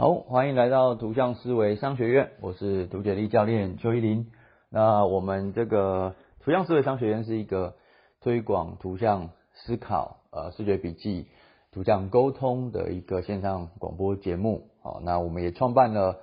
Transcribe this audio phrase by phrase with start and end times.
[0.00, 4.30] 好，欢迎来到图像思维商学院，我是图解力教练邱依林。
[4.70, 7.74] 那我们这个图像思维商学院是一个
[8.22, 11.26] 推广图像思考、呃视觉笔记、
[11.70, 14.70] 图像沟通的一个线上广播节目。
[14.80, 16.20] 好，那我们也创办了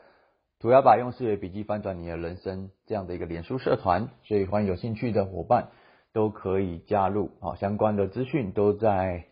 [0.59, 5.67] 涂鸦吧用视觉笔记翻转你的人生这样的一个脸书社团，所以欢迎有兴趣的伙伴
[6.13, 7.29] 都可以加入。
[7.41, 9.25] 好，相关的资讯都在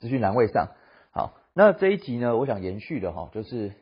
[0.00, 0.70] 资讯栏位上。
[1.58, 3.72] 那这一集呢，我想延续的哈，就是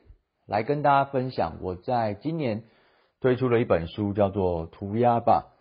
[0.47, 2.63] 来跟大家分享我在今年
[3.21, 5.53] 推出了一本书，叫做《涂鸦吧》，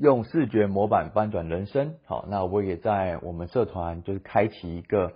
[0.00, 1.96] 用视觉模板翻转人生。
[2.04, 5.14] 好，那我也在我们社团就是开启一个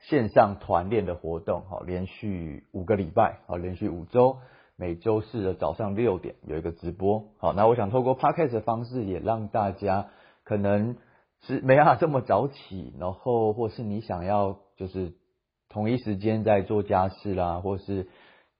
[0.00, 4.36] 线上团练的活动，好，连续五个礼拜，好，连续五周，
[4.76, 7.24] 每周四的早上六点有一个直播。
[7.38, 10.10] 好，那我想透过 podcast 的方式，也让大家
[10.44, 10.98] 可能。
[11.46, 15.14] 是 没办法这么早起，然后或是你想要就是
[15.68, 18.08] 同一时间在做家事啦，或是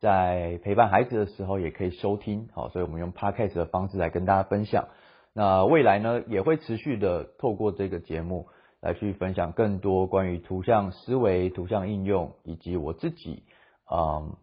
[0.01, 4.89] 在陪伴孩子的时候也可以收听，好，所以我们用 podcast 的方式来跟大家分享。
[5.33, 8.47] 那未来呢也会持续的透过这个节目
[8.81, 13.43] 来去分享更多关于图像思维、图像应用以及我自己
[13.91, 14.37] 嗯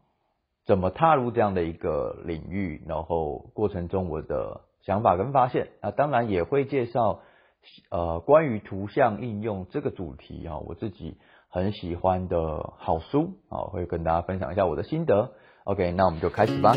[0.66, 7.22] 怎么踏入这样的一个领域，然后过程中我的想法跟发现，那当然也会介绍。
[7.90, 15.32] 呃，关于图像应用这个主题啊，我自己很喜欢的好书啊，会跟大家分享一下我的心得。
[15.64, 16.76] OK，那我们就开始吧。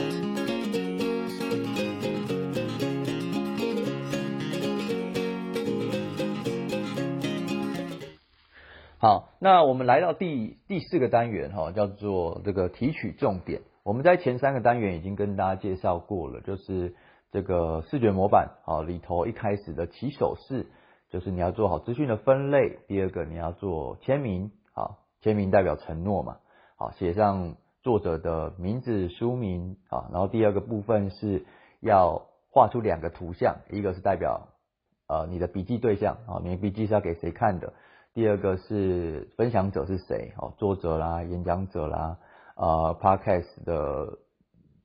[8.99, 13.63] 好，那我们来到第第四个单元哈，叫做这个提取重点。
[13.83, 16.95] 我们在前三个单元已经跟大家介绍过了，就是。
[17.37, 20.69] 这个视觉模板啊，里头一开始的起手式
[21.11, 22.79] 就是你要做好资讯的分类。
[22.89, 26.39] 第二个你要做签名，啊，签名代表承诺嘛，
[26.79, 31.45] 好，写上作者的名字、书名，啊，然后第二个部分是
[31.81, 34.49] 要画出两个图像，一个是代表
[35.07, 37.75] 呃你的笔记对象，啊，你的笔记是要给谁看的？
[38.15, 40.33] 第二个是分享者是谁？
[40.39, 42.17] 哦，作者啦、演讲者啦、
[42.57, 44.21] 呃，podcast 的。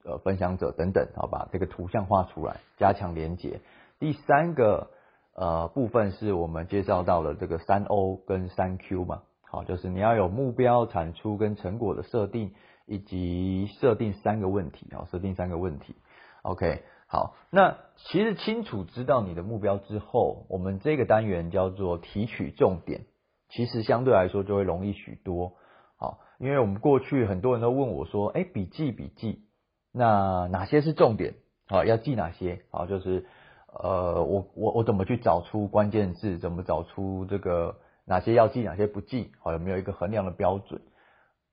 [0.04, 3.60] 呃，分享者等等，好把这个图像画出来，加强连接。
[4.00, 4.90] 第三个
[5.36, 12.54] 呃部分是我们介绍到了这个三 O 跟三 Q 嘛，好，就是你要有目标、产出跟成果的设定，
[12.88, 15.96] 以及设定三个问题好，设定三个问题。
[16.42, 23.02] OK，好，那其实清楚知道你的目标之后，我们这个单元叫做提取重点，
[23.50, 25.54] 其实相对来说就会容易许多。
[25.96, 29.46] 好，因为我们过去很多人都问我说，哎，笔记笔记。
[29.94, 31.34] 那哪些是重点
[31.68, 31.84] 啊？
[31.84, 32.86] 要记哪些啊？
[32.86, 33.26] 就是
[33.68, 36.38] 呃，我我我怎么去找出关键字？
[36.38, 37.76] 怎么找出这个
[38.06, 39.32] 哪些要记，哪些不记？
[39.40, 40.82] 好，有没有一个衡量的标准？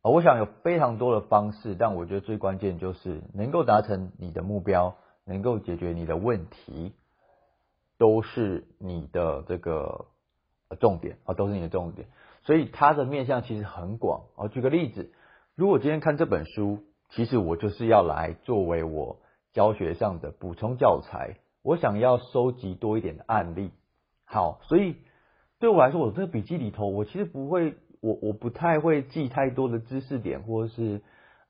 [0.02, 4.94] 啊，我想有非常多的方式，但我觉得最关键就是能够达成你的目标，
[5.24, 6.92] 能够解决你的问题，
[7.98, 10.06] 都是你的这个
[10.78, 12.06] 重点啊，都是你的重点。
[12.44, 14.46] 所以它的面向其实很广啊。
[14.46, 15.12] 举个例子，
[15.56, 16.84] 如果今天看这本书。
[17.10, 19.18] 其实我就是要来作为我
[19.52, 23.70] 教学上的补充教材，我想要收集多一点的案例。
[24.24, 24.96] 好，所以
[25.58, 31.00] 对我来说，我这个笔记里头，我其实不会，我我不太会记太多的知识点或者是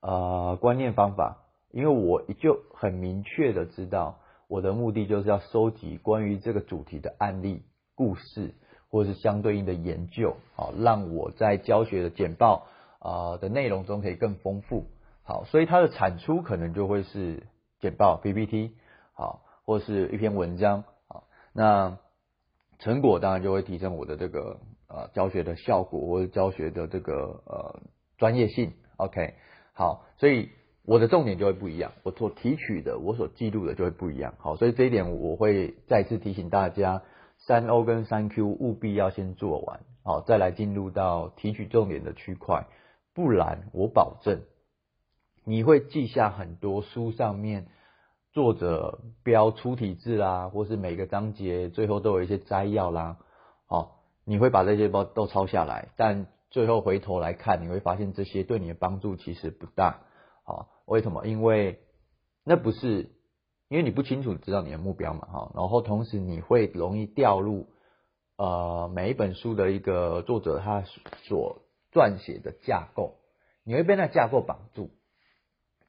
[0.00, 1.38] 呃观念方法，
[1.72, 7.64] 因为我就很明确的知道，我的目的就是要收集关于这个主题的案例、
[7.96, 8.54] 故事
[8.88, 12.69] 或者是相对应的研究，好，让我在教学的简报
[13.00, 14.86] 啊的内容中可以更丰富。
[15.28, 17.47] 好，所以它的产出可能就会是
[17.81, 18.72] 简报 PPT，
[19.12, 21.99] 好，或是一篇文章，好，那
[22.78, 27.78] 成果当然就会提升我的这个呃教学的效果或者教学的这个呃
[28.17, 29.34] 专业性，OK，
[29.75, 30.49] 好，所以
[30.87, 37.03] 我的重点就会不一样，我所提取的，我所记录的就会不一样，好，所以这一点我会再次提醒大家，
[37.37, 42.67] 三 O 跟三 Q 务必要先做完，好，再来进入到提取重点的区块，
[43.12, 44.41] 不然我保证。
[45.49, 47.69] 你会记下很多书上面
[48.33, 53.17] 作者标出体字啦，或是每个章节最后都有一些摘要啦，
[53.67, 60.03] 好，你会把这些包都抄下来，但最后回头来看，你会发现这些对你的帮助其实不大，
[60.45, 61.27] 好，为什么？
[61.27, 61.81] 因为
[62.45, 63.11] 那不是
[63.71, 67.71] 因为你不清楚知道你的目标嘛，哈，然后同时你会容易掉入
[68.37, 70.83] 呃每一本书的一个作者他
[71.27, 73.15] 所撰写的架构，
[73.65, 74.91] 你会被那架构绑住。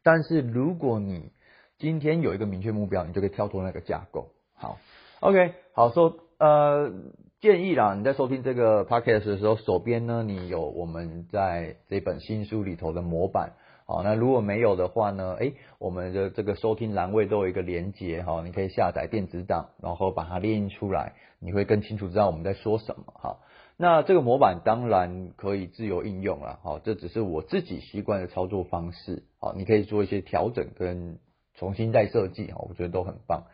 [0.04, 1.32] 但是如果你
[1.78, 4.32] 今天有一个明确目标，你就可以跳脱那个架构。
[4.56, 4.78] 好
[5.22, 6.92] ，OK，好说，呃，
[7.40, 13.54] 建议啦，你在收听这个 podcast 的时候，手边呢你有我们在这本新书里头的模板。
[13.86, 15.36] 好，那如果没有的话呢？
[15.40, 23.38] 哎，我们的这个收听栏位都有一个连接哈，你可以下载电子档，然后把它列印出来，你会更清楚知道我们在说什么哈。
[23.82, 31.18] 那这个模板当然可以自由应用了，好，这只是我自己习惯的操作方式，好，你可以做一些调整跟
[31.54, 33.46] 重新再设计哈，我觉得都很棒。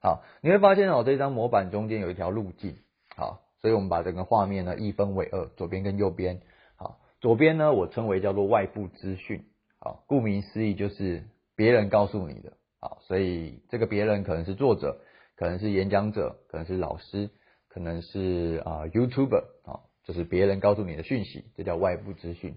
[0.00, 2.76] 好，你会发现哦，这张模板中间有一条路径，
[3.14, 6.40] 好，所以我们把整个画面呢一分为二，左边跟右边，
[6.76, 9.44] 好，左边呢我称为叫做外部资讯。
[9.80, 11.24] 好，顾名思义就是
[11.56, 14.98] 别人告诉你的，好，所以这个别人可能是作者，
[15.36, 17.28] 可能是演讲者，可能是老师，
[17.74, 22.54] 可能是啊 YouTuber，啊，就是别人告诉你的讯息，这叫外部资讯。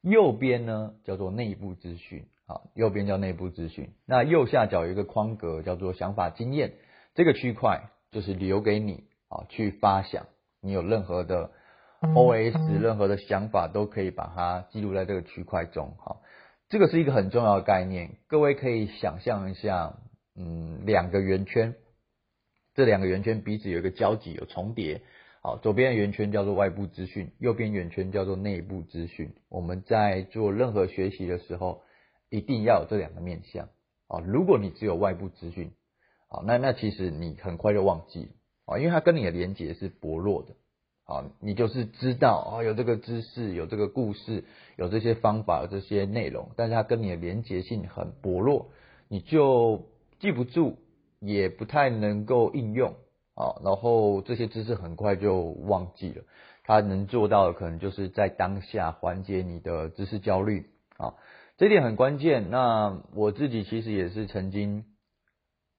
[0.00, 3.90] 右边呢叫做内部资讯，啊，右边叫内部资讯。
[4.06, 6.72] 那右下角有一个框格叫做想法经验，
[7.14, 10.26] 这个区块就是留给你啊去发想，
[10.62, 11.50] 你有任何的
[12.00, 16.22] OS，任何的想法都可以把它记录在这个区块中，好。
[16.70, 19.98] 这个是一个很重要的概念，各位可以想象一下，
[20.34, 21.74] 嗯，两个圆圈，
[22.74, 25.02] 这两个圆圈彼此有一个交集，有重叠。
[25.42, 29.32] 好，左边的圆圈叫做外部资讯，右边圆圈叫做内部资讯。
[29.48, 31.82] 我们在做任何学习的时候，
[32.28, 33.68] 一定要有这两个面向。
[34.06, 35.72] 啊，如果你只有外部资讯，
[36.28, 38.28] 啊，那那其实你很快就忘记了，
[38.66, 40.54] 啊，因为它跟你的连接是薄弱的。
[41.04, 44.44] 啊，你就是知道啊，有这个知识，有这个故事，
[44.76, 48.70] 有这些方法，有这些内容，但是它跟你的连接性很薄弱，
[49.08, 49.86] 你就
[50.20, 50.76] 记不住，
[51.20, 52.94] 也不太能够应用
[53.34, 56.24] 啊，然后这些知识很快就忘记了。
[56.64, 61.14] 他能做到的，可能就是在当下缓解你的知识焦虑啊，
[61.56, 62.50] 这点很关键。
[62.50, 64.84] 那我自己其实也是曾经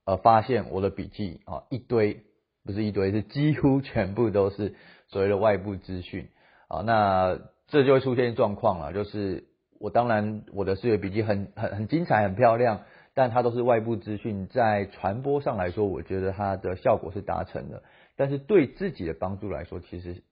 [0.05, 2.23] 呃发现我的笔记啊一堆，
[2.63, 4.75] 不是一堆，是几乎全部都是。
[5.13, 6.29] 所谓的外部资讯
[6.69, 9.43] 啊，那这就会出现状况了，就是
[9.77, 17.83] 我当然我的思维笔记很很很精彩很漂亮，但它都是外部资讯，在传播上来说，我觉得它的效果是达成的，
[18.15, 20.23] 但是对自己的帮助来说，其实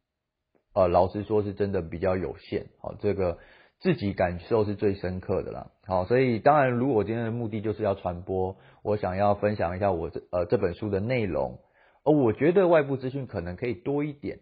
[0.73, 3.37] 呃老实说是真的比较有限，好，这个
[3.79, 11.59] 自己感受是最深刻的啦，好，所以当然如果我今天的目的就是要传播，我想要分享一下我这呃这本书的内容，
[12.03, 14.39] 而我觉得外部资讯可能可以多一点。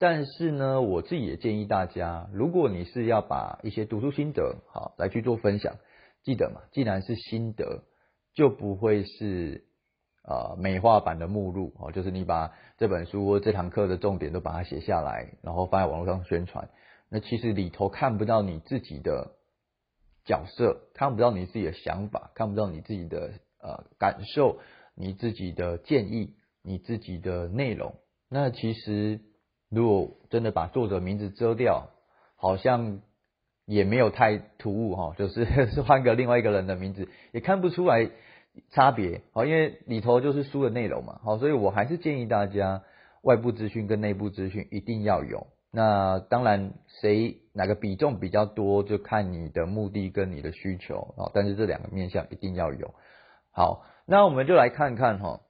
[0.00, 5.74] 但是呢，我自己也建议大家，如果你是要把一些读书心得好来去做分享，
[6.28, 7.84] 记得嘛，既然是心得，
[8.34, 9.64] 就不会是
[10.24, 16.68] 呃美化版的目录哦，就是你把这本书或这堂课的重点都把它写下来，然后放在网络上宣传，
[17.08, 19.36] 那其实里头看不到你自己的
[20.26, 23.32] 角色，看不到你自己的想法，看不到你自己的
[23.62, 24.58] 呃感受，
[24.94, 27.94] 你自己的建议，你自己的内容，
[28.28, 29.22] 那其实。
[29.70, 31.90] 如果真的把作者名字遮掉，
[32.36, 33.02] 好像
[33.68, 38.10] 也没有太突兀哈， 就是是 换个另外一个人的名字，也看不出来
[38.70, 39.20] 差别。
[39.32, 41.20] 好，因为里头就是书的内容嘛。
[41.22, 42.82] 好，所以我还是建议大家
[43.22, 45.46] 外部资讯跟内部资讯一定要有。
[45.70, 46.72] 那当然，
[47.02, 51.30] 谁哪个比重比较多，就看你的目的跟你的需求啊。
[51.34, 52.94] 但是这两个面向一定要有。
[53.52, 55.40] 好，那我们就来看看哈，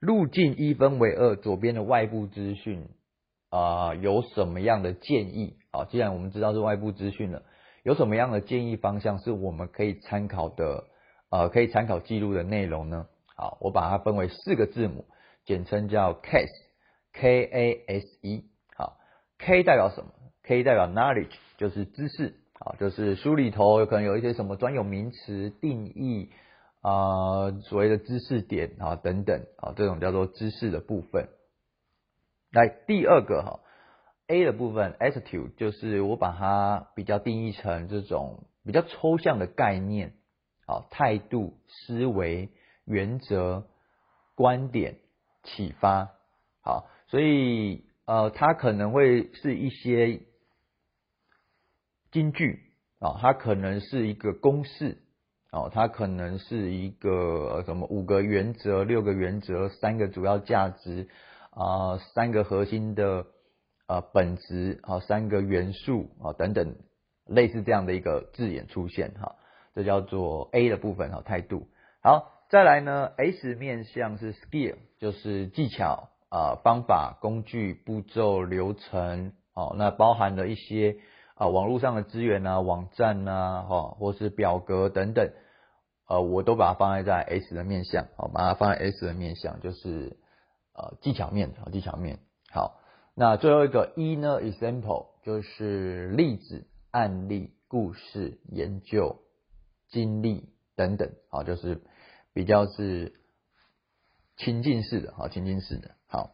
[0.00, 2.90] 路径一分为二，左边的外部资讯。
[3.50, 5.56] 啊，有什么样的建议？
[5.70, 7.42] 啊，既然我们知道是外部资讯了，
[7.82, 10.84] 有什么样的建议方向是我们可以参考的？
[11.28, 13.06] 呃，可以参考记录的内容呢？
[13.34, 15.04] 好，我把它分为四个字母，
[15.44, 18.44] 简称叫 case，K A S E。
[18.76, 18.96] 好
[19.38, 20.10] ，K 代表什么
[20.44, 22.34] ？K 代表 knowledge，就是知识。
[22.58, 26.30] 啊，就是书里头有可能有一些什么专有名词定义
[26.80, 31.28] 啊，所谓的知识点啊等等啊，这种叫做知识的部分。
[32.56, 33.60] 来第二个哈
[34.28, 40.14] ，A 的部分，attitude 就是我把它比较定义成这种比较抽象的概念，
[40.66, 42.48] 好，态度、思维、
[42.86, 43.66] 原则、
[44.34, 44.96] 观点、
[45.42, 46.08] 启发，
[46.62, 50.22] 好，所以呃，它可能会是一些
[52.10, 52.62] 金句
[53.00, 54.96] 啊，它可能是一个公式
[55.50, 61.10] 哦，它可能是一个什么五个原则、六个原则、三个主要价值。
[61.56, 63.24] 啊，三个核心的
[63.88, 66.76] 呃本质啊，三个元素啊等等，
[67.24, 69.36] 类似这样的一个字眼出现哈，
[69.74, 71.66] 这叫做 A 的部分哈态度。
[72.02, 80.98] 好，再来呢，S 面向是 skill，就是技巧啊方法、工具、步骤、流程哦，那包含了一些
[81.36, 85.30] 啊网络上的资源啊、网站呐哈，或是表格等等，
[86.06, 90.18] 呃，我都把它放在在 S 的面向，好，把它放在 S 的面向就是。
[90.76, 92.18] 呃，技巧面啊，技巧面
[92.50, 92.80] 好
[93.14, 99.16] 那最后一个一呢，example 就是例子、案例、故事、研究、
[99.88, 101.80] 经历等等，好，就是
[102.34, 103.14] 比较是
[104.36, 106.32] 情境式的，好，情境式的，好。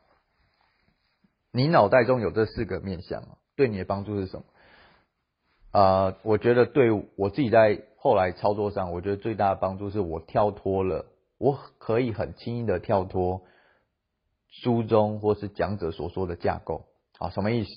[1.53, 3.23] 你脑袋中有这四个面向，
[3.55, 4.45] 对你的帮助是什么？
[5.71, 11.07] 啊，我觉得对我自己在后来操作上，我觉得最大的帮助是我跳脱了，
[11.39, 13.43] 我可以很轻易的跳脱
[14.53, 16.85] 书中或是讲者所说的架构。
[17.19, 17.71] 啊，什么意思？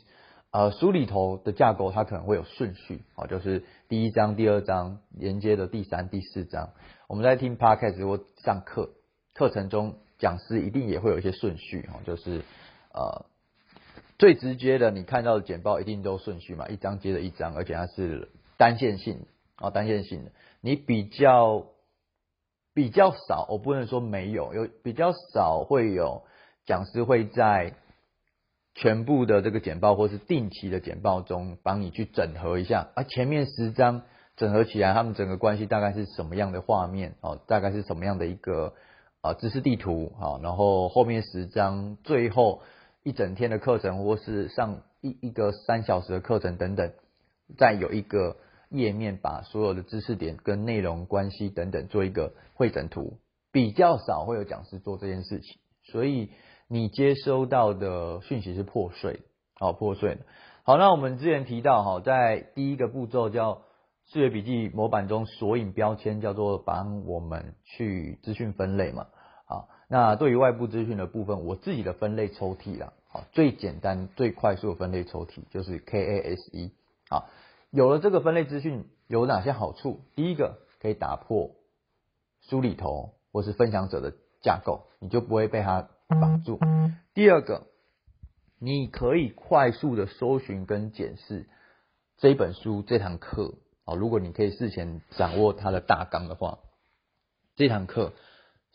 [0.52, 6.70] 呃，书里头的架构它可能会有顺序，啊，就是第一章、第二章连接的第三、第四章。
[7.08, 8.92] 我们在听 podcast 或上课
[9.34, 12.44] 课程中，讲师一定也会有一些顺序，哈，就是
[12.94, 13.26] 呃。
[14.18, 19.26] 最直接的，你看到的简报一定都顺序嘛，一张接着一张，而且它是单线性
[19.58, 20.32] 啊，单线性的。
[20.62, 21.66] 你比较
[22.74, 26.24] 比较少，我不能说没有，有比较少会有
[26.66, 27.74] 讲师会在
[28.74, 34.04] 全部的这个简报或是定期的简报中帮你去整合一下，啊，前面十张
[34.36, 38.74] 整合起来，他们整个关系大概是什么样的画面哦，大概是什么样的一个
[39.22, 42.62] 啊知识地图好，然后后面十张最后。
[43.08, 46.92] 一整天的课程，或是上一一个三小时的课程等等，
[47.56, 48.38] 再有一个
[48.70, 53.20] 页面把所有的知识点跟内容关系等等做一个会诊图，
[53.52, 56.32] 比较少会有讲师做这件事情，所以
[56.68, 59.22] 你接收到的讯息是破碎，
[59.54, 60.22] 好破碎的。
[60.64, 63.62] 好，那我们之前提到哈，在第一个步骤叫
[64.08, 69.06] 视觉笔记模板中索引标签，叫做帮我们去资讯分类嘛。
[69.46, 76.72] 好，那对于外部资讯的部分，我自己的分类抽屉啦，好，最简单、最快速的分类抽屉就是 KASE。
[77.10, 77.30] 好，
[77.70, 80.02] 有了这个分类资讯有哪些好处？
[80.16, 81.52] 第一个可以打破
[82.42, 86.60] 书里头或是分享者的架构，你就不会被它绑住。
[87.14, 87.68] 第二个，
[88.60, 91.48] 你可以快速的搜寻跟检视
[92.18, 93.56] 这本书这堂课。
[93.86, 96.60] 好，如果你可以事前掌握它的大纲的话，
[97.56, 98.14] 这堂课。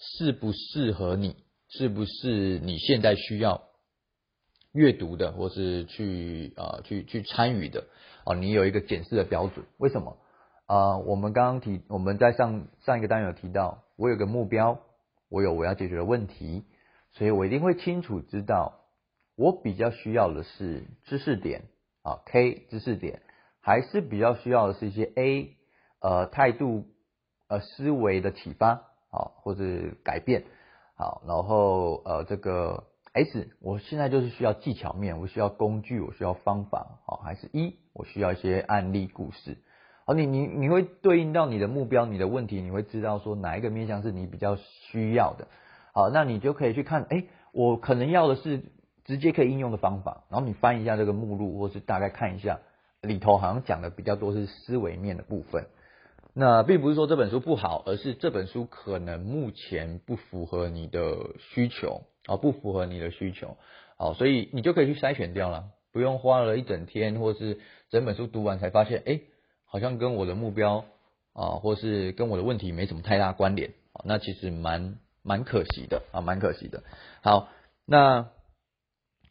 [0.02, 1.36] 适不适合你？
[1.68, 3.64] 是不是你现在需要
[4.72, 7.84] 阅读的，或是去啊去去参与的？
[8.24, 9.66] 哦，你有一个检视的标准。
[9.76, 10.16] 为什么？
[10.64, 14.80] 啊，我们刚刚提，我们在上上一个单元有提到，我有个目标，
[15.28, 16.64] 我有我要解决的问题，
[17.12, 18.80] 所以我一定会清楚知道，
[19.36, 21.64] 我比较需要的是知识点
[22.02, 23.22] 啊 K 知识点，
[23.60, 25.56] 还是比较需要的是一些 A
[26.00, 26.86] 呃态度
[27.48, 28.86] 呃思维的启发。
[29.12, 29.64] 好，或者
[30.04, 30.44] 改变，
[30.94, 39.58] 好，然后呃，这个 S，我现在就是需要技巧面，我需要工具，我需要方法，好，还是一，我需要一些案例故事，
[40.06, 45.48] 好，你你你会对应到你的目标，你的问题，你会知道说哪一个面向是你比较需要的，
[45.92, 48.62] 好，那你就可以去看，哎，我可能要的是
[49.04, 52.60] 直接可以应用的方法，然后你翻一下这个目录，或是大概看一下
[53.02, 55.66] 里头好像讲的比较多是思维面的部分。
[56.32, 63.56] 那并不是说这本书不好，而是这本书可能目前不符合你的需求啊，不符合你的需求，
[63.96, 67.58] 好，所以你就可以去筛选掉了，不用花了一整天，或是
[67.90, 69.20] 整本书读完才发现，哎，
[69.64, 70.84] 好像跟我的目标
[71.32, 73.72] 啊，或是跟我的问题没什么太大关联，
[74.04, 76.82] 那其实蛮蛮可惜的啊，蛮可惜的。
[77.22, 77.48] 好，
[77.86, 78.28] 那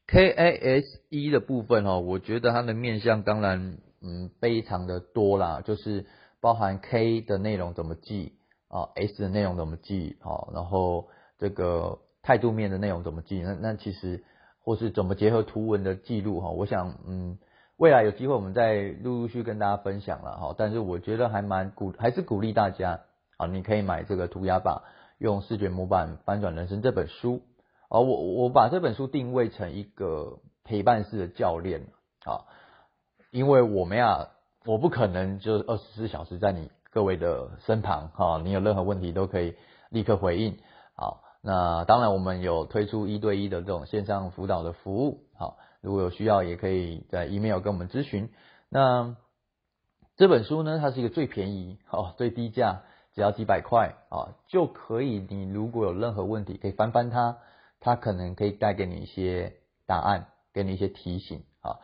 [0.08, 6.06] K A S E 的部分哦，我觉得它的面向当然嗯非常的多啦，就是。
[6.42, 8.32] 包含 K 的内容怎么记
[8.70, 13.42] 啊，S 的内容怎么记好，然后这个态度面的内容怎么记？
[13.42, 14.24] 那那其实
[14.64, 17.38] 或是怎么结合图文的记录哈，我想嗯，
[17.76, 20.56] 未来有机会我们再陆陆续跟大家分享了哈。
[20.58, 23.02] 但是我觉得还蛮鼓，还是鼓励大家
[23.36, 24.84] 啊，你可以买这个涂鸦吧，
[25.20, 27.44] 用视觉模板翻转人生这本书
[27.90, 28.00] 啊。
[28.00, 31.88] 我我把这本书定位成一个陪伴式的教练
[32.26, 32.50] 啊，
[33.30, 34.30] 因为我们呀。
[34.66, 39.56] 我不可能就二十四小时在你各位的身旁哈，你有任何问题都可以
[39.90, 40.60] 立刻回应。
[40.96, 45.22] 好，那当然我们有推出一对一的这种线上辅导的服务。
[45.34, 48.30] 好，如果有需要也可以在 email 跟我们咨询。
[48.70, 49.16] 那
[50.18, 52.84] 这本书呢，它是一个最便宜哦，最低价，
[53.20, 55.20] 只要几百块啊就可以。
[55.20, 57.40] 你如果有任何问题，可以翻翻它，
[57.82, 61.80] 它可能可以带给你一些答案，给你一些提醒啊。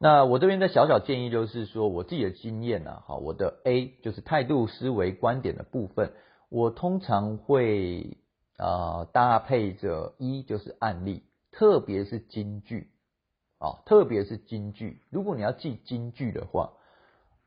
[0.00, 6.12] 那我这边的小小建议就是说，我自己的经验呢，哈，我的 A 就是态度、思维、观点的部分，
[6.48, 8.16] 我通常会
[8.56, 12.90] 啊搭配着一就是案例，特别是金句
[13.58, 15.00] 啊，特别是金句。
[15.10, 16.72] 如果你要记金句的话，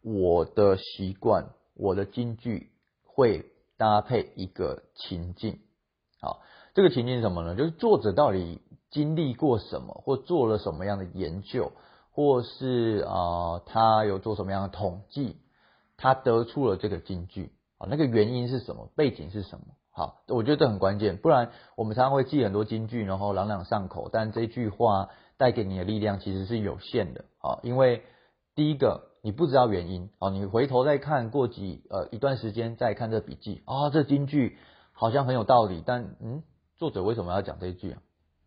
[0.01, 2.69] 我的习惯，我的金句
[3.13, 3.45] 会
[3.77, 5.59] 搭配一个情境，
[6.21, 6.41] 好，
[6.73, 7.55] 这个情境是什么呢？
[7.55, 8.61] 就是作者到底。
[8.93, 11.71] 经历过什么，或做了什么样的研究，
[12.11, 15.37] 或是啊他有做什么样的统计，
[15.97, 18.91] 他得出了这个金句啊，那个原因是什么？
[18.95, 19.65] 背景是什么？
[19.89, 28.03] 好，我觉得这很关键，不然我们常常会记很多金句，然后朗朗上口，但这句话带给你的力量其实是有限的啊，因为
[28.53, 34.57] 第一个你不知道原因啊，你回头再看过几呃一段时间再看这笔记啊，这金句
[34.91, 36.43] 好像很有道理，但嗯，
[36.75, 38.01] 作者为什么要讲这一句啊？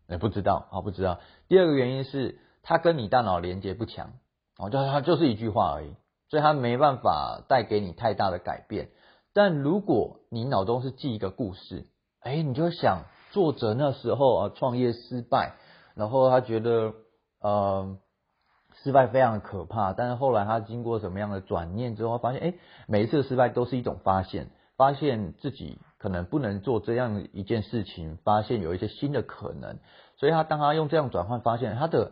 [0.07, 1.19] 也不知道啊，不知道。
[1.47, 4.13] 第二个原因是它跟你大脑连接不强，
[4.59, 5.95] 哦，就它就是一句话而已，
[6.29, 8.91] 所以它没办法带给你太大的改变。
[9.33, 11.87] 但如果你脑中是记一个故事，
[12.19, 15.55] 哎，你就想作者那时候啊创业失败，
[15.95, 16.93] 然后他觉得
[17.41, 17.97] 呃
[18.87, 22.53] 失败非常的可怕，但是后来他经过什么样的转念之后，发现哎
[22.87, 25.77] 每一次失败都是一种发现，发现自己。
[25.99, 29.79] 可能不能做这样一件事情，发现有一些新的可能，
[30.17, 32.11] 所以他当他用这样转换，发现他的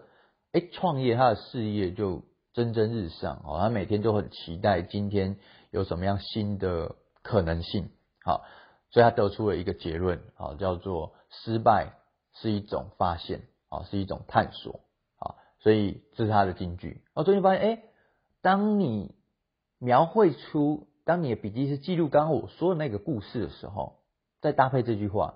[0.53, 5.37] 哎创业，他的事业就蒸蒸日上哦，他每天就很期待今天
[5.69, 7.91] 有什么样新的可能性，
[8.23, 8.43] 好，
[8.89, 11.93] 所以他得出了一个结论，好，叫做失败
[12.33, 14.79] 是一种发现，啊，是一种探索，
[15.65, 17.01] 所以这是他的金句。
[17.15, 17.83] 我最近发现，哎，
[18.43, 19.15] 当你
[19.79, 20.87] 描绘出。
[21.05, 23.99] 当你的笔记是记录刚刚我说的那个故事的时候，
[24.41, 25.35] 再搭配这句话，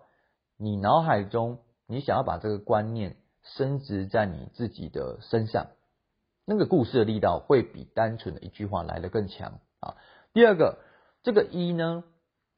[0.58, 5.68] 你脑海中你想要把这个观念升值在你自己的身上，
[6.44, 9.96] 那个故事的力道会比单纯的一句话来的更强啊。
[10.34, 10.80] 第二个，
[11.22, 12.04] 这个一呢，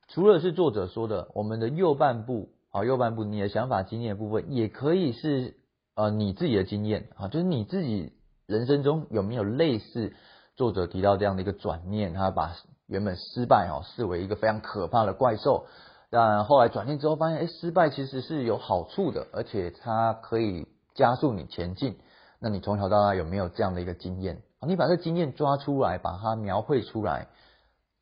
[0.08, 5.58] 除了是作者说的，我们的右半部啊，右半部你的想法经验部分，也可以是
[5.96, 8.14] 呃你自己的经验啊，就是你自己
[8.46, 10.14] 人生中有没有类似
[10.56, 12.56] 作者提到这样的一个转念，他把。
[12.88, 15.66] 原本失败哦视为一个非常可怕的怪兽，
[16.10, 21.98] 但后来转念之后发现，哎，失败其实是有好处的，而且它可以加速你前进。
[22.38, 24.42] 那你从小到大有没有这样的一个经验？
[24.68, 27.30] 你把这经验抓出来，把它描绘出来，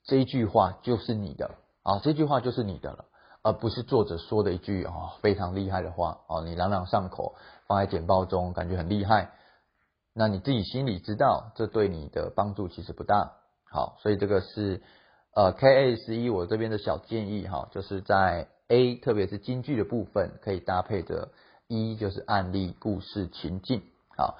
[0.05, 1.51] 这一句话就是你的
[1.84, 3.05] 啊，这句话就是你的了，
[3.41, 7.36] 而不是作者说的一句哦非常厉害的话哦，你朗朗上口，
[7.67, 9.32] 放在简报中感觉很厉害，
[10.13, 13.32] 那你自己心里知道，这对你的帮助其实不大。
[13.71, 14.82] 好，所以这个是
[15.36, 21.30] 呃 K A 十一我这边的小建议哈，就是在 A 特别是京剧的部分可以搭配着
[21.67, 23.84] 一就是案例故事情境。
[24.17, 24.38] 好，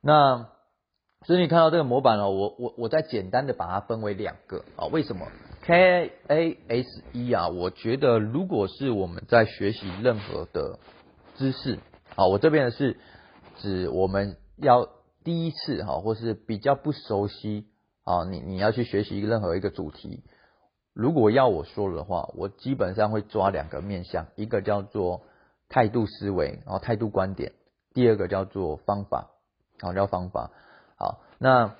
[0.00, 0.48] 那
[1.24, 4.64] 所以你看到这个模板哦，我我我再简单的把它分为两个。
[4.76, 5.26] 啊，为什么？
[5.62, 7.48] K A S E 啊？
[7.48, 10.78] 我觉得如果是我们在学习任何的
[11.36, 11.78] 知识
[12.14, 12.98] 啊，我这边的是
[13.58, 14.88] 指我们要
[15.24, 17.66] 第一次哈，或是比较不熟悉。
[18.04, 20.24] 啊，你你要去学习任何一个主题，
[20.92, 25.22] 如果要我说的话，我基本上会抓两个面向，一个叫做
[25.68, 27.52] 态度思维，然后态度观点，
[27.94, 29.30] 第二个叫做方法，
[29.80, 30.50] 好叫方法。
[30.96, 31.76] 好，那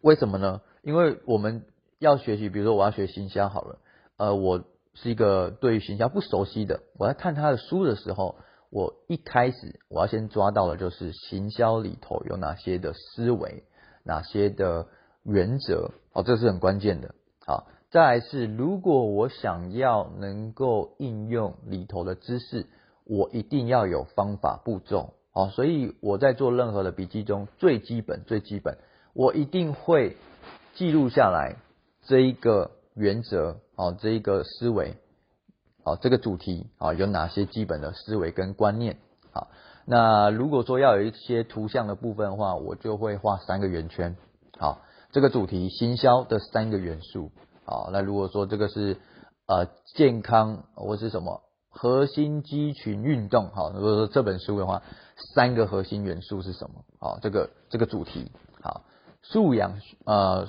[0.00, 0.60] 为什么呢？
[0.82, 1.64] 因为我们
[1.98, 3.78] 要学习，比如说我要学行销好了，
[4.16, 8.36] 呃，我是一个对于行销不熟悉的，我在看他的书的时候，
[8.70, 13.64] 我一开始我要先抓到的就是行销里头有哪些的思维，
[14.04, 14.86] 哪些的。
[15.28, 17.16] 原则哦，这是很关键的。
[17.44, 22.66] 好，再来是，如果我想要能够应用里头的知识，
[23.02, 25.14] 我一定要有方法步骤。
[25.32, 28.78] 好，所以我在做任何的笔记中，最基本最基本，
[29.14, 30.16] 我一定会
[30.74, 31.56] 记录下来
[32.06, 34.96] 这一个原则，好，这一个思维，
[35.84, 38.96] 好，这个主题，好，有哪些基本的思维跟观念。
[39.32, 39.48] 好，
[39.84, 44.16] 那如果说要有一些图像的部分的话，我就会画三个圆圈。
[44.58, 44.82] 好。
[45.12, 47.30] 这个主题行销的三个元素，
[47.64, 48.98] 好，那如果说这个是
[49.46, 51.40] 呃健康或是什么
[51.70, 54.82] 核心肌群运动，好，如果说这本书的话，
[55.34, 56.84] 三个核心元素是什么？
[56.98, 58.82] 好，这个这个主题，好，
[59.22, 60.48] 素养呃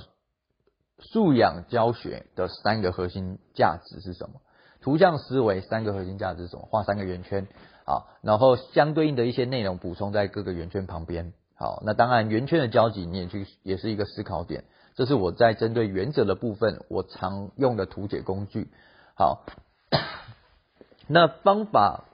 [0.99, 4.41] 素养教学的三个核心价值是什么？
[4.81, 6.67] 图像思维三个核心价值是什么？
[6.71, 7.47] 画三个圆圈，
[7.85, 11.33] 好，然后相对应的一些内容补充在各个圆圈旁边。
[11.55, 14.63] 好，那当然圆圈的交集你也去也是一个思考点，
[14.95, 18.69] 这是我在针对原则的部分我常用的图解工具。
[19.15, 19.43] 好，
[21.07, 22.05] 那方法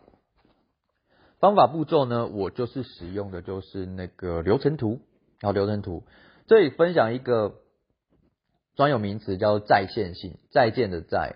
[1.40, 5.00] 方法步骤呢，我就是使用的就是那个流程图。
[5.42, 6.04] 好，流程图
[6.48, 7.56] 这里分享一个
[8.76, 11.36] 专有名词叫在线性，在线的在，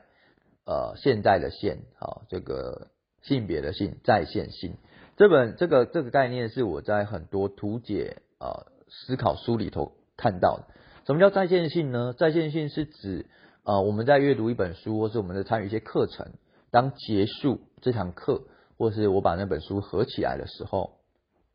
[0.65, 2.87] 呃，现在的现，好，这个
[3.21, 4.75] 性别的性，在线性。
[5.17, 10.63] 这本这个这个概念是我在很多图解啊思考书里头看到的。
[11.05, 12.13] 什么叫在线性呢？
[12.13, 13.25] 在线性是指
[13.63, 16.33] 呃我们在阅读一本书或是我们在参与一些课程，
[16.69, 18.43] 当结束这堂课，
[18.77, 20.99] 或是我把那本书合起来的时候，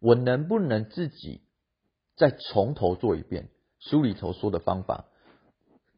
[0.01, 1.42] 我能不能自己
[2.16, 5.05] 再从头做一遍书里头说的方法，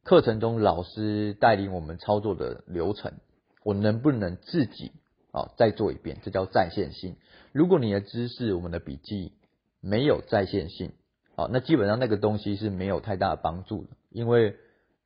[0.05, 3.14] 课程中老师带领我们操作的流程，
[3.62, 4.93] 我能不能自己
[5.33, 6.19] 啊再做一遍？
[6.23, 7.17] 这叫在线性。
[7.53, 9.33] 如果你的知识、我们的笔记
[9.81, 10.93] 没有在线性，
[11.35, 14.57] 好，那基本上那个东西是没有太大的帮助的，因为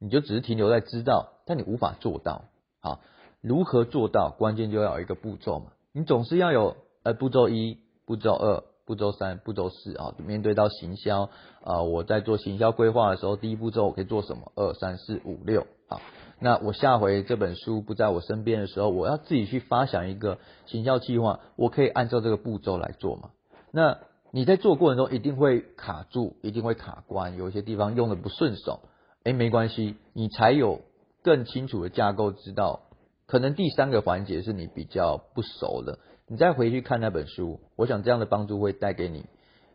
[0.01, 2.47] 你就只是停留在知道，但你无法做到。
[2.81, 3.01] 好，
[3.41, 4.35] 如何做到？
[4.37, 5.73] 关键就要有一个步骤嘛。
[5.93, 10.15] 你总是要有呃步骤一、步骤二、步骤三、步骤四啊。
[10.17, 11.29] 面对到行销
[11.63, 14.51] 啊，我在做行销规划的时候，第一步骤我可以做什么？
[14.55, 16.01] 二三四五六好。
[16.41, 23.31] 那我下回这本书不在我身边的时候，我要自己去发想一个行销计划，我可以按照这个步骤来做嘛？
[23.73, 23.99] 那
[24.31, 28.81] 你在做过程中一定会卡住，一定会卡关，有一些地方用的不顺手，
[29.25, 30.81] 哎，没关系，你才有
[31.23, 32.81] 更清楚的架构，知道
[33.27, 35.99] 可能第三个环节是你比较不熟的，
[36.29, 39.27] 你再回去看那本书，我想这样的帮助会带给你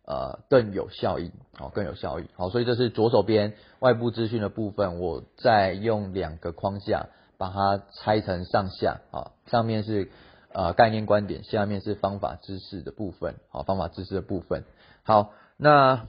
[0.06, 10.10] 呃更有效益，好，更有效益，好，所以这是左手边外部资讯的部分，我再用两个框架把它拆成上下，啊，上面是。
[10.56, 14.66] 呃，概念观点下面是方法知识的部分，好，方法知识的部分。
[15.02, 16.06] 好，那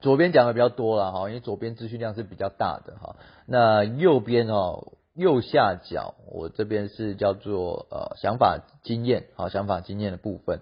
[0.00, 3.16] 左边讲的比较多了哈，因为左边资讯量是比较大的哈。
[3.44, 10.60] 那右边哦，右下角我这边是叫做呃想法经验，好，想法经验的部分，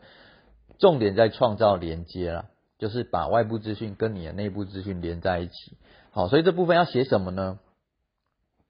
[0.78, 2.46] 重点在创造连接啦，
[2.78, 5.76] 就是把外部资讯跟你的内部资讯连在一起。
[6.10, 7.58] 好，所以这部分要写什么呢？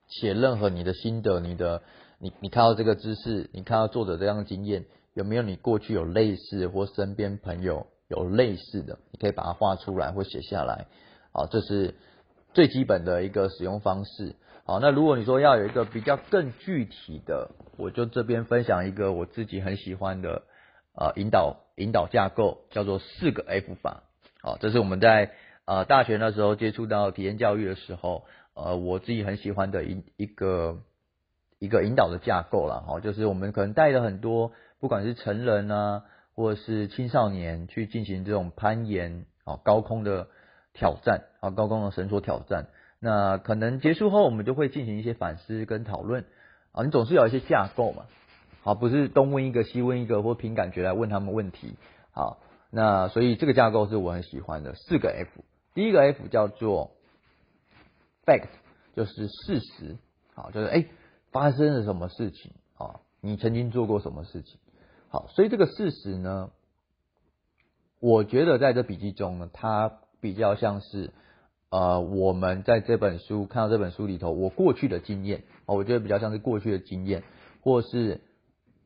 [0.09, 1.83] 写任何你的心得，你的。
[2.21, 8.99] 你你看到这个知识，你看到作者这样的经验，有没有你过去有类似或身边朋友有类似的？
[9.12, 10.88] 你可以把它画出来或写下来。
[11.31, 11.95] 好，这是
[12.55, 14.35] 最基本的一个使用方式。
[14.69, 20.43] 好，那如果你说要有一个比较更具体的，我就这边分享一个我自己很喜欢的
[20.95, 24.03] 呃引导引导架构，叫做四个 F 法。
[24.43, 25.33] 好，这是我们在
[25.65, 30.83] 呃大学那时候接触到体验教育的时候，呃我自己很喜欢的一一个。
[31.61, 36.05] 一个引导的架构了哈，就是我们可能带了很多，不管是成人啊，
[36.37, 40.29] 或者是青少年去进行这种攀岩啊、高空的
[40.73, 42.69] 挑战啊、高空的绳索挑战。
[43.01, 46.25] 那可能结束后，我们就会进行一些反思跟讨论
[46.73, 46.85] 啊。
[46.85, 48.07] 你总是有一些架构嘛，
[48.63, 51.77] 好，不是东问一个西问一个，或凭感觉来问他们问题。
[52.13, 52.39] 好，
[52.71, 55.45] 那所以这个架构是我很喜欢的，四个 F。
[55.75, 56.93] 第一个 F 叫做
[58.27, 58.49] fact，
[58.95, 59.97] 就是事实，
[60.35, 60.87] 好，就是哎。
[61.31, 63.01] 发生了什么事情啊？
[63.21, 64.59] 你曾经做过什么事情？
[65.11, 66.51] 好，所以这个事实呢，
[68.01, 71.13] 我觉得在这笔记中呢，它比较像是
[71.71, 77.23] 呃，我们在这本书看到这本书里头，我过去的经验哦，我觉得比较像是过去的经验，
[77.61, 78.21] 或是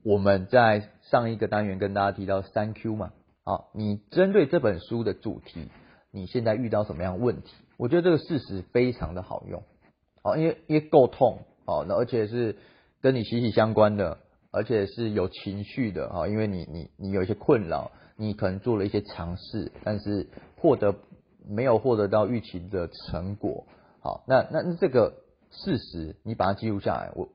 [0.03, 3.13] 我们在上一个单元跟大家提到三 Q 嘛，
[3.45, 5.69] 好，你针对这本书的主题，
[6.11, 7.53] 你现在遇到什么样问题？
[7.77, 9.63] 我觉得这个事实非常的好用，
[10.23, 11.39] 好，因为因为够痛。
[11.65, 12.57] 哦，那而且是
[13.01, 14.19] 跟你息息相关的，
[14.51, 20.93] 而且是有情绪的哈，因为你你你有一些困扰，你可能做了一些尝试，但是获得
[21.49, 23.67] 没有获得到预期的成果，
[24.01, 25.15] 好，那那那这个
[25.51, 27.29] 事实你把它记录下来，我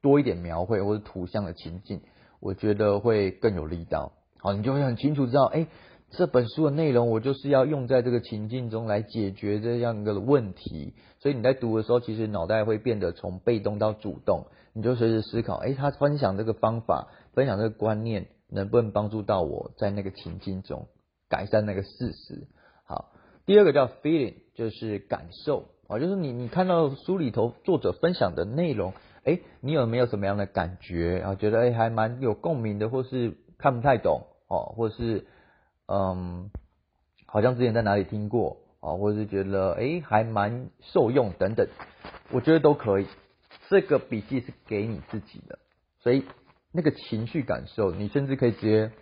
[0.00, 2.00] 多一点描绘或者图像的情境，
[2.40, 5.66] 我觉得会更有力道，好，你就会很清楚知道，哎。
[6.14, 10.92] 这本书的内容，我就是要用在这个情境中来解决这样一个问题。
[11.20, 20.86] 所以你在读的时候，其实脑袋会变得从被动到主动，你就随时思考：哎，他分享这个方法，分享这个观念，能不能帮助到我在那个情境中
[21.30, 22.46] 改善那个事实？
[23.46, 28.92] 第二个叫 feeling，就是感受啊，就是你你看到书里头作者分享的内容，
[29.24, 31.34] 哎，你有没有什么样的感觉啊？
[31.34, 35.26] 觉得哎还蛮有共鸣的，或是看不太懂哦，或是。
[35.88, 36.48] 嗯，
[37.26, 41.66] 好像之前在哪里听过啊，或者是觉得哎还蛮受用等等，
[42.30, 43.06] 我觉得都可以。
[43.68, 45.58] 这个笔记是给你自己的，
[45.98, 46.24] 所以
[46.70, 48.92] 那个情绪感受，你甚至可以直接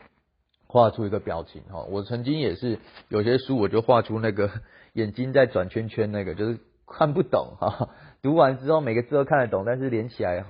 [0.71, 1.83] 画出一个表情哈。
[1.91, 2.79] 我曾经也是
[3.09, 4.51] 有些书，我就画出那个
[4.95, 7.91] 眼睛在转圈圈，那个就是看不懂哈。
[8.23, 10.45] 读完之后每个字都看得懂，但是连起来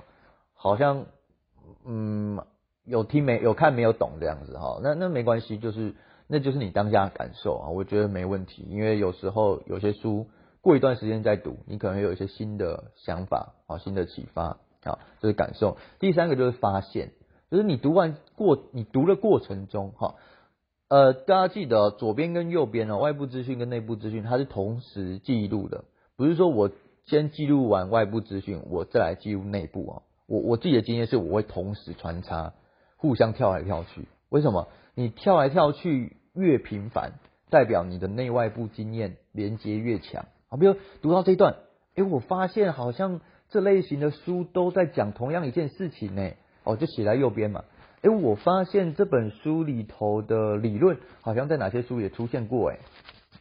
[0.53, 1.07] 好像
[1.85, 2.39] 嗯
[2.85, 4.79] 有听没有看没有懂这样子哈。
[4.81, 5.95] 那那没关系，就是。
[6.33, 10.27] 那就是你当下的感受啊，我觉得没问题，因为有时候有些书
[10.61, 15.75] 过一段时间再读，你可能有一些新的想法啊，新的启发啊，这是感受。
[15.99, 17.11] 第三个就是发现，
[17.51, 20.15] 就是你读完过，你读的过程中哈，
[20.87, 25.83] 呃，大家记得左边跟右边哦，外部资讯跟内部资讯它是同时记录的，
[26.15, 26.71] 不是说我
[27.03, 30.01] 先记录完外部资讯，我再来记录内部啊。
[30.27, 32.53] 我我自己的经验是，我会同时穿插。
[32.95, 34.07] 互相跳来跳去。
[34.29, 34.69] 为什么？
[34.95, 37.13] 你跳来跳去越频繁，
[37.49, 40.25] 代表你的内外部经验连接越强。
[40.47, 41.57] 好，比如读到这一段，
[41.95, 46.31] 哎，我发现好像这类型的书都在讲同样一件事情呢。
[46.63, 47.63] 哦，就写在右边嘛。
[48.01, 52.79] 哎，我发现这本书里头的理论好像在哪些书也出现过，哎，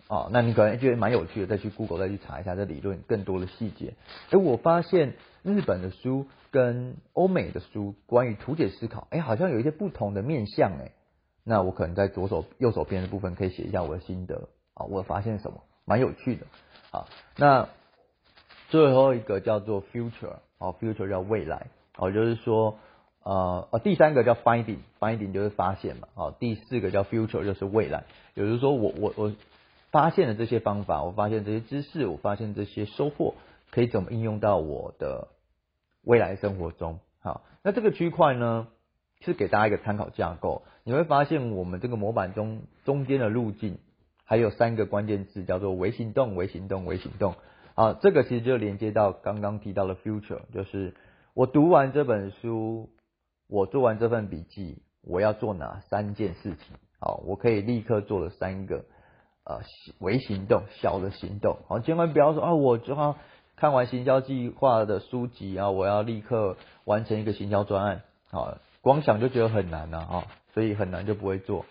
[0.06, 3.94] 哦，那你可能觉得蛮有趣的，再去 Google 再去查一下这理论更多的细节。
[4.30, 10.92] 哎，我发现日本的书跟欧美的书关于图解思考，哎，好像有一些不同的面向，哎，
[11.42, 16.44] 那我可能在左手右手边的部分可以写一下我的心得啊，我发现什么，蛮有趣的。
[16.90, 17.66] 好，那
[18.68, 22.76] 最后一个叫做 future，哦，future 叫未来，哦，就是说。
[23.22, 28.04] 呃呃，第三个叫 finding，finding 就是发现嘛，好，第四个叫 future 就是未来，
[28.34, 29.32] 也就是说我我我
[29.90, 33.34] 发现了这些方法，我发现这些知识，我发现这些收获
[33.70, 35.28] 可以怎么应用到我的
[36.02, 38.68] 未来生活中，好，那这个区块呢
[39.20, 43.78] 是给大家一个参考架构，你会发现我们这个模板中中间的路径
[44.24, 47.34] 还有三个关键字叫做微行动、微行动、微行动，
[47.74, 50.94] 啊，这个其实就连接到刚刚提到的 future，就是
[51.34, 52.88] 我读完这本书。
[53.50, 56.76] 我做完这份笔记，我要做哪三件事情？
[57.00, 58.84] 好，我可以立刻做了三个
[59.44, 59.60] 呃
[59.98, 61.58] 微行动，小的行动。
[61.66, 63.16] 好，千万不要说啊，我就要
[63.56, 68.02] 看完行销计划的书籍啊，我要立刻完成一个行销专案。
[68.30, 71.66] 好，光想就觉得很难呐，啊，所以很难就不会做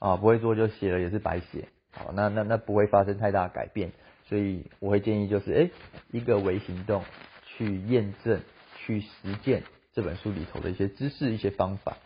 [0.00, 1.68] 啊，不会做就写了也是白写。
[1.92, 3.92] 好，那那那不会发生太大改变，
[4.26, 5.70] 所以我会建议就是，哎，
[6.10, 7.02] 一个微行动
[7.46, 8.40] 去验证，
[8.76, 9.62] 去实践。
[9.94, 11.98] 这本书里头的一些知识、一些方法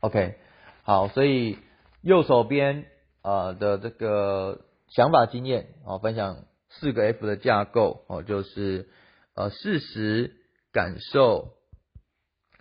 [0.00, 0.36] ，OK，
[0.82, 1.58] 好，所以
[2.00, 2.86] 右手边
[3.22, 8.88] 呃的这个想法经验哦，分享四个 F 的架构哦，就是
[9.34, 10.36] 呃事实、
[10.70, 11.54] 感受、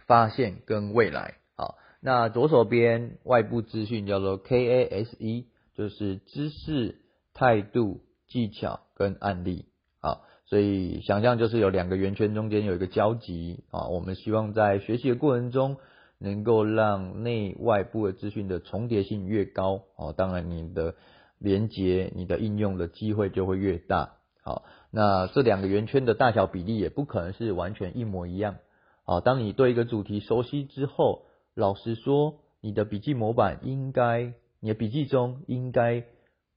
[0.07, 1.35] 发现跟未来。
[1.55, 7.01] 好，那左手边外部资讯叫做 KASE，就是知识、
[7.35, 9.67] 态度、技巧跟案例。
[10.01, 10.25] 好。
[10.47, 15.77] 所以想象就是有两个圆圈中间有一个交集啊，我们希望在学习的过程中
[16.19, 20.93] 能够让内外部的资讯的重叠性越高哦，当然你的
[21.39, 24.17] 连接、你的应用的机会就会越大。
[24.43, 28.57] 好，那这两个圆圈的大小比例也不可能是完全一模一样。
[29.03, 36.05] 好，当你对一个主题熟悉之后，老实说，你的笔记模板应该，你的笔记中应该。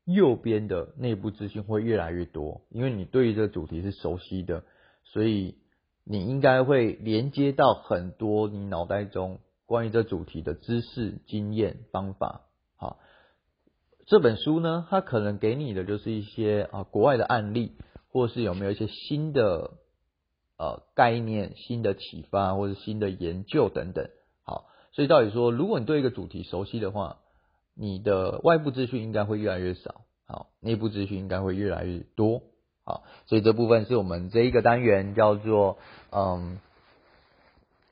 [0.08, 4.64] 右边的内部资讯会越来越多，因为你对于这个主题是熟悉的，
[5.04, 5.58] 所以
[6.02, 12.46] 你应该会连接到很多你脑袋中关于这主题的知识、经验、方法。
[12.76, 13.00] 好，
[14.06, 17.72] 这本书呢，它可能给你的就是一些啊国外的案例，
[18.10, 19.72] 或是有没有一些新的
[20.56, 24.08] 呃概念、新的启发或者新的研究等等。
[24.42, 27.18] 好，所以到底说，如果你对一个主题熟悉的话，
[27.80, 32.42] 你的外部资讯应该会越来越少，好，内部资讯应该会越来越多，
[32.84, 35.78] 好，所以这部分是我们这一个单元叫做
[36.10, 36.58] 嗯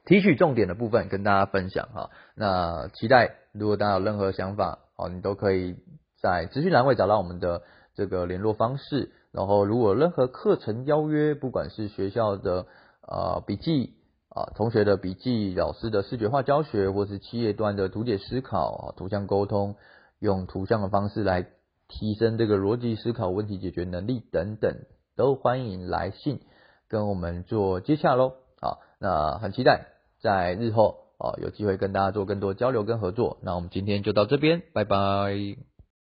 [0.04, 2.10] 提取重点的部分，跟大家分享哈。
[2.34, 5.76] 那期待如果大家有任何想法，哦，你都可以
[6.20, 7.62] 在资讯栏位找到我们的
[7.94, 9.12] 这个联络方式。
[9.30, 12.66] 然后如果任何课程邀约，不管是学校的
[13.06, 13.95] 呃笔记。
[14.36, 19.76] 啊，同学的笔记、老师的视觉化教学，或是企业端的图解思考、啊，图像沟通，
[20.18, 21.46] 用图像的方式来
[21.88, 24.74] 提升这个逻辑思考、问题解决能力等等，
[25.16, 26.40] 都欢迎来信
[26.86, 28.34] 跟我们做接洽喽。
[28.60, 29.86] 啊，那很期待
[30.20, 33.38] 在日后啊有机会跟大家做更多交流跟合作。
[33.40, 35.75] 那我们今天就到这边，拜拜。